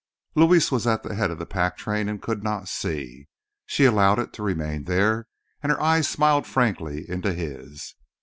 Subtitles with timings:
[0.33, 3.27] Luis was at the head of the pack train and could not see.
[3.67, 5.27] She allowed it to remain there,
[5.61, 7.93] and her eyes smiled frankly into his.